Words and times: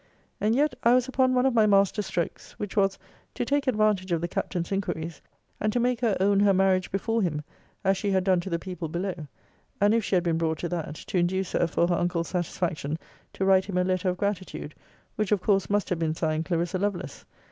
And 0.39 0.55
yet 0.55 0.73
I 0.83 0.95
was 0.95 1.07
upon 1.07 1.35
one 1.35 1.45
of 1.45 1.53
my 1.53 1.67
master 1.67 2.01
strokes 2.01 2.53
which 2.53 2.75
was, 2.75 2.97
to 3.35 3.45
take 3.45 3.67
advantage 3.67 4.11
of 4.11 4.19
the 4.19 4.27
captain's 4.27 4.71
inquiries, 4.71 5.21
and 5.59 5.71
to 5.71 5.79
make 5.79 6.01
her 6.01 6.17
own 6.19 6.39
her 6.39 6.55
marriage 6.55 6.91
before 6.91 7.21
him, 7.21 7.43
as 7.83 7.97
she 7.97 8.09
had 8.09 8.23
done 8.23 8.39
to 8.39 8.49
the 8.49 8.57
people 8.57 8.87
below; 8.87 9.13
and 9.79 9.93
if 9.93 10.03
she 10.03 10.15
had 10.15 10.23
been 10.23 10.39
brought 10.39 10.57
to 10.57 10.69
that, 10.69 10.95
to 10.95 11.19
induce 11.19 11.51
her, 11.51 11.67
for 11.67 11.87
her 11.87 11.93
uncle's 11.93 12.29
satisfaction, 12.29 12.97
to 13.33 13.45
write 13.45 13.65
him 13.65 13.77
a 13.77 13.83
letter 13.83 14.09
of 14.09 14.17
gratitude; 14.17 14.73
which 15.17 15.31
of 15.31 15.39
course 15.39 15.69
must 15.69 15.89
have 15.89 15.99
been 15.99 16.15
signed 16.15 16.45
Clarissa 16.45 16.79
Lovelace. 16.79 17.23